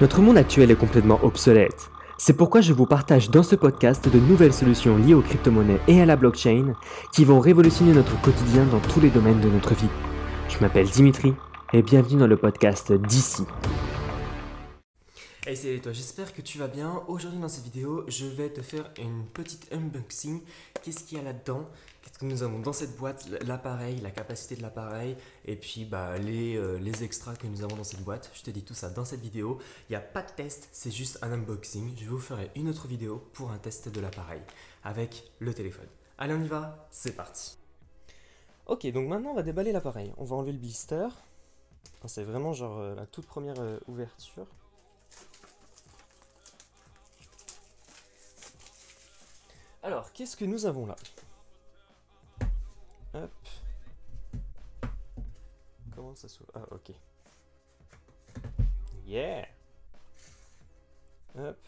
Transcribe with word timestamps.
Notre 0.00 0.20
monde 0.20 0.36
actuel 0.36 0.72
est 0.72 0.76
complètement 0.76 1.20
obsolète. 1.22 1.88
C'est 2.18 2.36
pourquoi 2.36 2.60
je 2.60 2.72
vous 2.72 2.84
partage 2.84 3.30
dans 3.30 3.44
ce 3.44 3.54
podcast 3.54 4.08
de 4.08 4.18
nouvelles 4.18 4.52
solutions 4.52 4.96
liées 4.96 5.14
aux 5.14 5.22
crypto-monnaies 5.22 5.78
et 5.86 6.00
à 6.00 6.04
la 6.04 6.16
blockchain 6.16 6.74
qui 7.12 7.24
vont 7.24 7.38
révolutionner 7.38 7.92
notre 7.92 8.20
quotidien 8.20 8.64
dans 8.64 8.80
tous 8.80 8.98
les 8.98 9.10
domaines 9.10 9.40
de 9.40 9.48
notre 9.48 9.72
vie. 9.74 9.88
Je 10.48 10.58
m'appelle 10.58 10.88
Dimitri 10.88 11.32
et 11.72 11.82
bienvenue 11.82 12.18
dans 12.18 12.26
le 12.26 12.36
podcast 12.36 12.92
d'ici. 12.92 13.44
Hey 15.46 15.56
salut 15.56 15.80
toi, 15.80 15.92
j'espère 15.92 16.32
que 16.32 16.40
tu 16.40 16.58
vas 16.58 16.68
bien. 16.68 17.02
Aujourd'hui 17.06 17.38
dans 17.38 17.48
cette 17.48 17.64
vidéo, 17.64 18.04
je 18.08 18.26
vais 18.26 18.48
te 18.48 18.62
faire 18.62 18.90
une 18.98 19.26
petite 19.32 19.72
unboxing. 19.72 20.40
Qu'est-ce 20.84 21.02
qu'il 21.04 21.16
y 21.16 21.20
a 21.22 21.24
là-dedans? 21.24 21.66
Qu'est-ce 22.02 22.18
que 22.18 22.26
nous 22.26 22.42
avons 22.42 22.58
dans 22.58 22.74
cette 22.74 22.94
boîte? 22.98 23.26
L'appareil, 23.46 24.02
la 24.02 24.10
capacité 24.10 24.54
de 24.54 24.60
l'appareil 24.60 25.16
et 25.46 25.56
puis 25.56 25.86
bah, 25.86 26.18
les, 26.18 26.58
euh, 26.58 26.78
extras 27.00 27.36
que 27.36 27.46
nous 27.46 27.62
avons 27.62 27.74
dans 27.74 27.84
cette 27.84 28.02
boîte. 28.02 28.30
Je 28.34 28.42
te 28.42 28.50
dis 28.50 28.62
tout 28.62 28.74
ça 28.74 28.90
dans 28.90 29.06
cette 29.06 29.22
vidéo. 29.22 29.58
Il 29.88 29.92
n'y 29.92 29.96
a 29.96 30.02
pas 30.02 30.20
de 30.20 30.30
test, 30.32 30.68
c'est 30.72 30.90
juste 30.90 31.18
un 31.22 31.32
unboxing. 31.32 31.96
Je 31.96 32.04
vous 32.04 32.18
ferai 32.18 32.50
une 32.54 32.68
autre 32.68 32.86
vidéo 32.86 33.26
pour 33.32 33.50
un 33.50 33.56
test 33.56 33.88
de 33.88 33.98
l'appareil 33.98 34.42
avec 34.82 35.32
le 35.38 35.54
téléphone. 35.54 35.88
Allez 36.18 36.34
on 36.34 36.42
y 36.42 36.48
va, 36.48 36.86
c'est 36.90 37.16
parti. 37.16 37.56
Ok, 38.66 38.86
donc 38.92 39.08
maintenant 39.08 39.30
on 39.30 39.36
va 39.36 39.42
déballer 39.42 39.72
l'appareil. 39.72 40.12
On 40.18 40.24
va 40.24 40.36
enlever 40.36 40.52
le 40.52 40.58
blister. 40.58 41.08
C'est 42.04 42.24
vraiment 42.24 42.52
genre 42.52 42.78
euh, 42.78 42.94
la 42.94 43.06
toute 43.06 43.24
première 43.24 43.58
euh, 43.58 43.78
ouverture. 43.88 44.48
Alors, 49.84 50.10
qu'est-ce 50.14 50.34
que 50.34 50.46
nous 50.46 50.64
avons 50.64 50.86
là? 50.86 50.96
Hop. 53.12 53.30
Comment 55.94 56.14
ça 56.14 56.26
s'ouvre 56.26 56.50
Ah, 56.54 56.64
ok. 56.70 56.90
Yeah 59.06 59.46
Hop. 61.36 61.58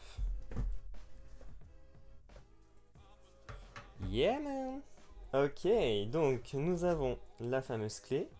Yeah, 4.09 4.41
man 4.41 4.81
Ok, 5.35 5.69
donc 6.11 6.55
nous 6.55 6.85
avons 6.85 7.19
la 7.39 7.61
fameuse 7.61 8.01
clé. 8.01 8.31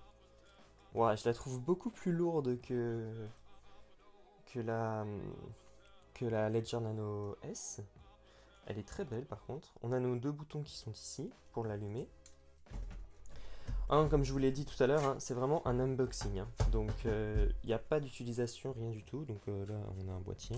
Ouais, 0.95 1.19
je 1.19 1.29
la 1.29 1.35
trouve 1.35 1.61
beaucoup 1.61 1.91
plus 1.91 2.13
lourde 2.13 2.59
que 2.63 3.13
que 4.47 4.61
la 4.61 5.05
que 6.15 6.25
la 6.25 6.49
Ledger 6.49 6.81
Nano 6.81 7.37
S. 7.43 7.83
Elle 8.67 8.79
est 8.79 8.87
très 8.87 9.05
belle 9.05 9.25
par 9.25 9.45
contre. 9.47 9.73
On 9.83 9.93
a 9.93 10.01
nos 10.01 10.17
deux 10.17 10.33
boutons 10.33 10.63
qui 10.63 10.77
sont 10.77 10.91
ici 10.91 11.31
pour 11.53 11.65
l'allumer. 11.65 12.09
comme 13.89 14.25
je 14.25 14.33
vous 14.33 14.39
l'ai 14.39 14.51
dit 14.51 14.65
tout 14.65 14.81
à 14.83 14.89
l'heure, 14.89 15.05
hein, 15.05 15.17
c'est 15.19 15.35
vraiment 15.35 15.67
un 15.67 15.79
unboxing. 15.79 16.41
Hein. 16.41 16.49
Donc 16.73 16.91
il 17.05 17.11
euh, 17.11 17.49
n'y 17.65 17.73
a 17.73 17.79
pas 17.79 18.01
d'utilisation, 18.01 18.73
rien 18.73 18.91
du 18.91 19.05
tout. 19.05 19.25
Donc 19.25 19.41
euh, 19.49 19.67
là 19.67 19.79
on 19.99 20.09
a 20.09 20.13
un 20.13 20.21
boîtier. 20.21 20.57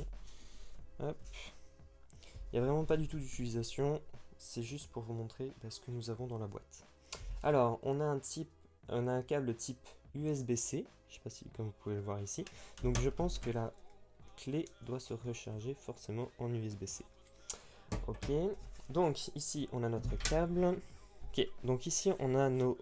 Il 1.00 1.14
n'y 2.54 2.58
a 2.58 2.62
vraiment 2.62 2.84
pas 2.84 2.96
du 2.96 3.08
tout 3.08 3.18
d'utilisation. 3.18 4.00
C'est 4.38 4.62
juste 4.62 4.90
pour 4.90 5.02
vous 5.02 5.14
montrer 5.14 5.52
bah, 5.62 5.70
ce 5.70 5.80
que 5.80 5.90
nous 5.90 6.10
avons 6.10 6.26
dans 6.26 6.38
la 6.38 6.46
boîte. 6.46 6.86
Alors 7.42 7.78
on 7.82 8.00
a 8.00 8.04
un 8.04 8.18
type, 8.18 8.50
on 8.88 9.06
a 9.06 9.12
un 9.12 9.22
câble 9.22 9.54
type 9.54 9.86
USB-C. 10.14 10.86
Je 11.08 11.12
ne 11.12 11.14
sais 11.14 11.20
pas 11.22 11.30
si 11.30 11.44
comme 11.50 11.66
vous 11.66 11.74
pouvez 11.82 11.96
le 11.96 12.00
voir 12.00 12.20
ici. 12.20 12.46
Donc 12.82 12.98
je 13.00 13.10
pense 13.10 13.38
que 13.38 13.50
la 13.50 13.70
clé 14.36 14.64
doit 14.82 15.00
se 15.00 15.12
recharger 15.12 15.74
forcément 15.74 16.30
en 16.38 16.52
USB-C. 16.54 17.04
Ok, 18.08 18.32
donc 18.88 19.28
ici 19.36 19.68
on 19.70 19.82
a 19.82 19.90
notre 19.90 20.16
câble. 20.16 20.80
Ok, 21.28 21.46
donc 21.62 21.84
ici 21.84 22.10
on 22.18 22.34
a 22.36 22.48
nos 22.48 22.78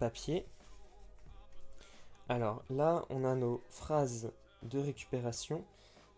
papiers. 0.00 0.44
Alors 2.28 2.64
là 2.68 3.04
on 3.08 3.24
a 3.24 3.36
nos 3.36 3.62
phrases 3.70 4.32
de 4.64 4.80
récupération. 4.80 5.64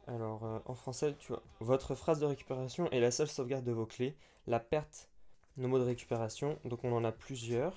Alors 0.07 0.43
euh, 0.47 0.59
en 0.65 0.75
français, 0.75 1.15
tu 1.19 1.33
vois, 1.33 1.43
votre 1.61 1.95
phrase 1.95 2.19
de 2.19 2.25
récupération 2.25 2.91
est 2.93 3.01
la 3.01 3.11
seule 3.11 3.29
sauvegarde 3.29 3.65
de 3.65 3.73
vos 3.73 3.85
clés. 3.85 4.17
La 4.47 4.59
perte, 4.59 5.11
nos 5.59 5.69
mots 5.69 5.79
de 5.79 5.85
récupération. 5.85 6.59
Donc 6.65 6.83
on 6.83 6.97
en 6.97 7.05
a 7.05 7.13
plusieurs. 7.13 7.77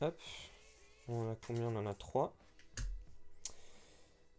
Hop, 0.00 0.18
on 1.06 1.30
a 1.30 1.34
combien? 1.46 1.66
On 1.66 1.76
en 1.76 1.84
a 1.84 1.92
trois. 1.92 2.32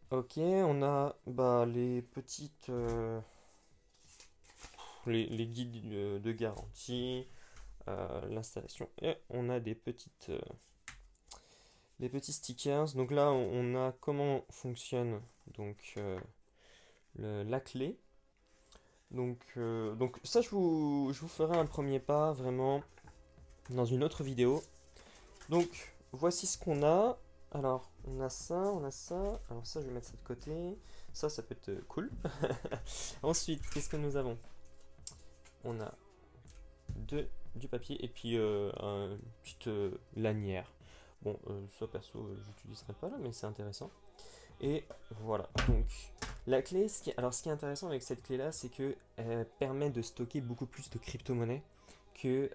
Ok, 0.10 0.38
on 0.38 0.82
a 0.82 1.16
bah, 1.28 1.68
les 1.68 2.02
petites... 2.02 2.70
Euh, 2.70 3.22
les, 5.10 5.48
guides 5.48 5.90
de, 6.22 6.32
garantie, 6.32 7.28
euh, 7.88 8.28
l'installation. 8.30 8.90
Et 9.02 9.16
on 9.30 9.50
a 9.50 9.60
des 9.60 9.76
petites 9.76 10.30
euh, 10.30 10.40
des 12.00 12.10
petits 12.10 12.34
stickers. 12.34 12.94
Donc 12.94 13.12
là, 13.12 13.32
on 13.32 13.76
a 13.76 13.92
comment 14.02 14.46
fonctionne 14.50 15.22
donc 15.56 15.96
euh, 15.98 16.20
la 17.18 17.60
clé. 17.60 17.98
Donc, 19.12 19.40
donc 19.58 20.18
ça, 20.24 20.40
je 20.42 20.50
vous, 20.50 21.12
je 21.14 21.20
vous 21.20 21.28
ferai 21.28 21.58
un 21.58 21.66
premier 21.66 22.00
pas 22.00 22.32
vraiment 22.32 22.82
dans 23.70 23.86
une 23.86 24.04
autre 24.04 24.24
vidéo. 24.24 24.64
Donc 25.50 25.94
voici 26.12 26.48
ce 26.48 26.58
qu'on 26.58 26.84
a. 26.84 27.18
Alors, 27.54 27.92
on 28.06 28.22
a 28.22 28.30
ça, 28.30 28.56
on 28.56 28.84
a 28.86 28.92
ça. 28.92 29.42
Alors 29.50 29.68
ça, 29.68 29.82
je 29.82 29.88
vais 29.88 29.94
mettre 29.94 30.08
ça 30.08 30.14
de 30.14 30.24
côté. 30.24 30.78
Ça, 31.12 31.30
ça 31.30 31.44
peut 31.44 31.56
être 31.56 31.86
cool. 31.88 32.10
Ensuite, 33.24 33.62
qu'est-ce 33.70 33.90
que 33.90 33.98
nous 33.98 34.16
avons? 34.16 34.38
On 35.64 35.80
a 35.82 35.94
du 37.56 37.68
papier 37.68 38.04
et 38.04 38.08
puis 38.08 38.38
euh, 38.38 38.72
une 38.80 39.18
petite 39.44 39.68
euh, 39.68 39.92
lanière. 40.16 40.72
Bon, 41.22 41.38
euh, 41.50 41.62
ça 41.80 41.88
perso, 41.88 42.30
j'utiliserai 42.46 42.94
pas 42.94 43.10
là, 43.10 43.16
mais 43.22 43.32
c'est 43.32 43.46
intéressant. 43.46 43.92
Et 44.62 44.84
voilà, 45.22 45.50
donc 45.68 45.86
la 46.48 46.62
clé, 46.62 46.88
ce 46.88 47.02
qui, 47.02 47.14
alors 47.18 47.34
ce 47.34 47.44
qui 47.44 47.50
est 47.50 47.52
intéressant 47.52 47.88
avec 47.88 48.04
cette 48.04 48.22
clé 48.24 48.38
là, 48.38 48.52
c'est 48.52 48.70
que 48.70 48.96
elle 49.18 49.46
permet 49.60 49.90
de 49.90 50.02
stocker 50.02 50.42
beaucoup 50.42 50.68
plus 50.68 50.90
de 50.90 51.00
crypto-monnaies 51.00 51.64
que, 52.14 52.50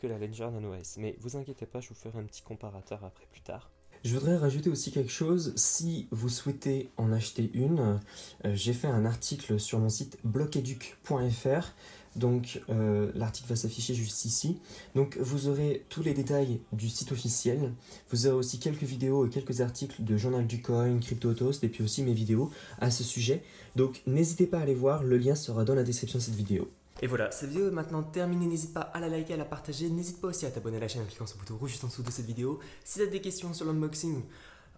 que 0.00 0.06
la 0.08 0.18
Ledger 0.18 0.50
Nano 0.50 0.74
S. 0.74 0.96
Mais 0.98 1.16
vous 1.20 1.36
inquiétez 1.36 1.66
pas, 1.66 1.80
je 1.80 1.90
vous 1.90 1.94
ferai 1.94 2.18
un 2.18 2.24
petit 2.24 2.42
comparateur 2.42 3.04
après 3.04 3.26
plus 3.30 3.42
tard. 3.42 3.70
Je 4.02 4.14
voudrais 4.14 4.36
rajouter 4.36 4.68
aussi 4.68 4.90
quelque 4.90 5.12
chose, 5.12 5.54
si 5.54 6.08
vous 6.10 6.28
souhaitez 6.28 6.90
en 6.96 7.12
acheter 7.12 7.50
une, 7.54 8.00
j'ai 8.44 8.72
fait 8.72 8.88
un 8.88 9.06
article 9.06 9.60
sur 9.60 9.78
mon 9.78 9.88
site 9.88 10.18
bloceduc.fr 10.24 11.72
donc 12.16 12.60
euh, 12.70 13.10
l'article 13.14 13.48
va 13.48 13.56
s'afficher 13.56 13.94
juste 13.94 14.24
ici. 14.24 14.58
Donc 14.94 15.18
vous 15.18 15.48
aurez 15.48 15.84
tous 15.88 16.02
les 16.02 16.14
détails 16.14 16.60
du 16.72 16.88
site 16.88 17.12
officiel. 17.12 17.72
Vous 18.10 18.26
aurez 18.26 18.36
aussi 18.36 18.58
quelques 18.58 18.82
vidéos 18.82 19.26
et 19.26 19.30
quelques 19.30 19.60
articles 19.60 20.02
de 20.02 20.16
Journal 20.16 20.46
du 20.46 20.62
Coin, 20.62 20.98
CryptoToast 20.98 21.64
et 21.64 21.68
puis 21.68 21.82
aussi 21.82 22.02
mes 22.02 22.14
vidéos 22.14 22.50
à 22.80 22.90
ce 22.90 23.04
sujet. 23.04 23.42
Donc 23.76 24.02
n'hésitez 24.06 24.46
pas 24.46 24.58
à 24.58 24.62
aller 24.62 24.74
voir, 24.74 25.02
le 25.02 25.16
lien 25.16 25.34
sera 25.34 25.64
dans 25.64 25.74
la 25.74 25.82
description 25.82 26.18
de 26.18 26.24
cette 26.24 26.34
vidéo. 26.34 26.70
Et 27.02 27.06
voilà, 27.06 27.30
cette 27.32 27.50
vidéo 27.50 27.68
est 27.68 27.72
maintenant 27.72 28.04
terminée, 28.04 28.46
n'hésite 28.46 28.72
pas 28.72 28.80
à 28.80 29.00
la 29.00 29.08
liker, 29.08 29.34
à 29.34 29.36
la 29.36 29.44
partager, 29.44 29.90
n'hésite 29.90 30.20
pas 30.20 30.28
aussi 30.28 30.46
à 30.46 30.50
t'abonner 30.50 30.76
à 30.76 30.80
la 30.80 30.88
chaîne 30.88 31.02
en 31.02 31.06
cliquant 31.06 31.26
sur 31.26 31.36
le 31.36 31.40
bouton 31.40 31.56
rouge 31.56 31.72
juste 31.72 31.84
en 31.84 31.88
dessous 31.88 32.02
de 32.02 32.10
cette 32.10 32.24
vidéo. 32.24 32.60
Si 32.84 33.00
tu 33.00 33.04
as 33.04 33.06
des 33.06 33.20
questions 33.20 33.52
sur 33.52 33.66
l'unboxing, 33.66 34.22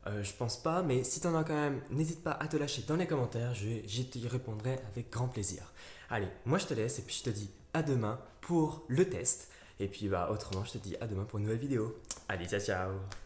euh, 0.07 0.23
je 0.23 0.33
pense 0.33 0.57
pas, 0.57 0.83
mais 0.83 1.05
si 1.05 1.21
tu 1.21 1.27
en 1.27 1.35
as 1.35 1.45
quand 1.45 1.55
même, 1.55 1.81
n'hésite 1.91 2.23
pas 2.23 2.33
à 2.33 2.47
te 2.47 2.57
lâcher 2.57 2.83
dans 2.87 2.97
les 2.97 3.07
commentaires, 3.07 3.55
je, 3.55 3.69
je 3.87 4.03
t'y 4.03 4.27
répondrai 4.29 4.79
avec 4.93 5.11
grand 5.11 5.29
plaisir. 5.29 5.73
Allez, 6.11 6.29
moi 6.45 6.59
je 6.59 6.67
te 6.67 6.75
laisse 6.75 6.99
et 6.99 7.03
puis 7.03 7.17
je 7.17 7.31
te 7.31 7.31
dis 7.31 7.51
à 7.75 7.83
demain 7.83 8.21
pour 8.41 8.85
le 8.89 9.09
test. 9.09 9.49
Et 9.81 9.89
puis 9.89 10.09
bah 10.09 10.31
autrement, 10.33 10.65
je 10.65 10.73
te 10.73 10.79
dis 10.79 10.97
à 11.01 11.07
demain 11.07 11.25
pour 11.25 11.39
une 11.39 11.45
nouvelle 11.45 11.61
vidéo. 11.61 12.01
Allez, 12.29 12.47
ciao 12.47 12.61
ciao 12.61 13.26